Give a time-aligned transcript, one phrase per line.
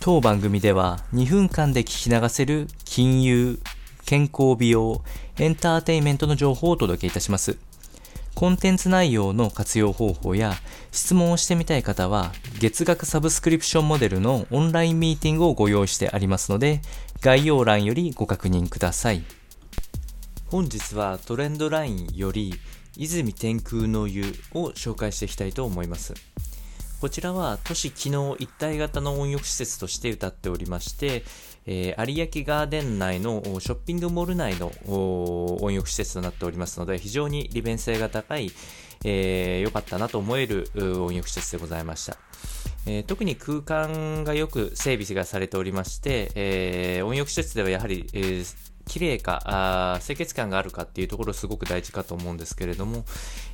[0.00, 3.58] 当番組では2分間で聞き流せる金融、
[4.06, 5.02] 健康美容、
[5.38, 7.58] エンターテインメントの情報をお届けいたします。
[8.36, 10.54] コンテンツ内容の活用方法や
[10.92, 12.30] 質問をしてみたい方は
[12.60, 16.80] 月額サブスクリプションモデルのオンラインミーティングをご用意してありますので
[17.20, 19.24] 概要欄よりご確認ください。
[20.46, 22.54] 本日はトレンドラインより
[22.96, 24.22] 泉天空の湯
[24.54, 26.14] を紹介していきたいと思います。
[27.00, 31.22] こちらは都市機能一体型の温浴施設として歌っておりまして、
[31.64, 38.50] えー、有明ガーデン内のショッピングモール内の温浴施設となっておりますので、非常に利便性が高い、
[39.04, 42.16] えー、良かったなと思える温浴施設でございました。
[42.86, 53.04] えー、特に空間がよく整備がされておりまして、えー、温浴施設ではやはり、えー綺麗かあ、清潔感があるかっていうところすごく大事かと思うんですけれども、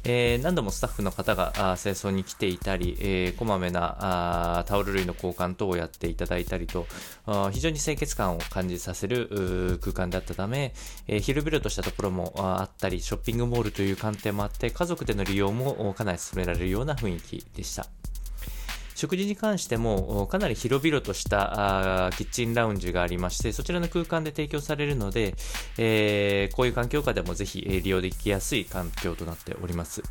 [0.05, 6.87] えー、何度もスタッフの方があ清掃に来ていたり、えー、こまめなあタオル類の交換等をやっていただいたりと、
[7.27, 10.73] あ非常に清潔感を感じさせる空間だったため、
[11.09, 17.87] えー、広々としたところもあったり、ショッピングモールという観点もあって、家族での利用もかなり進められるような雰囲気でした。
[19.05, 25.35] 食事に関してもかなり広々としたキッチンラウンジがありまして、そちらの空間で提供されるので、
[25.77, 30.03] えー、こういう環境下でもぜひ利用できやすい環境となっております。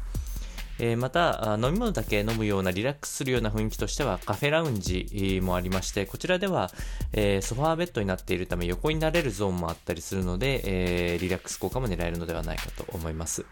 [0.78, 6.70] えー、また、飲み物だけ飲むようなリラックスするような雰囲気としてはカフェラウンジもありまして、こちらでは、
[7.14, 10.62] えー、ソファーベッドになっているため横になれるゾーンもあったりするので、
[11.14, 13.44] えー、リラックス効果も狙えるのではないかと思います。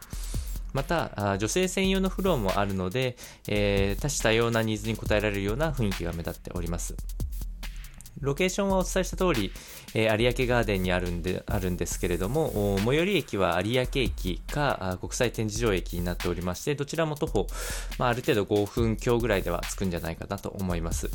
[0.73, 3.15] また、女性専用のフロアもあるので、
[3.47, 6.95] えー、多種多様なニーズに応えられるような雰囲気が目立っております。
[8.19, 9.51] ロケーションはお伝えした通り、
[9.95, 17.47] えー、有明ガーデンにあるんであるんですけれども、最寄り駅は有明駅か国際展示場駅になっておりまして、どちらも徒歩、
[17.97, 21.09] まあ、ある程度5分強ぐらいでは着くんじゃないかなと思います。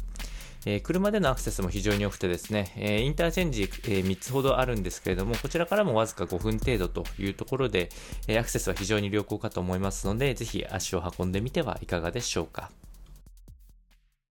[0.66, 7.88] えー、車でのアクセスも非常に良くてですね、えー、インターチェンジ、えー、3つほどあるんですけれども、こちらからもわずか5分程度というところで、
[8.26, 12.70] えアクセスは非常に良好かと思いますので、ぜひ足を運んでみてはいかがでしょうか。